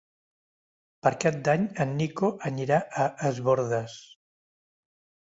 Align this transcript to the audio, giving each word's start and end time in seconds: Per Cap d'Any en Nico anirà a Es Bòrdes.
Per 1.07 1.09
Cap 1.23 1.35
d'Any 1.47 1.67
en 1.83 1.91
Nico 1.99 2.29
anirà 2.49 2.79
a 3.03 3.05
Es 3.29 3.43
Bòrdes. 3.49 3.99